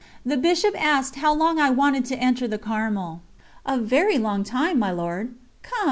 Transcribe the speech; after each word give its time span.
The 0.25 0.35
Bishop 0.35 0.75
asked 0.83 1.17
how 1.17 1.31
long 1.31 1.59
I 1.59 1.67
had 1.67 1.77
wanted 1.77 2.05
to 2.05 2.15
enter 2.17 2.47
the 2.47 2.57
Carmel. 2.57 3.21
"A 3.67 3.77
very 3.77 4.17
long 4.17 4.43
time, 4.43 4.79
my 4.79 4.89
Lord!" 4.89 5.35
"Come!" 5.61 5.77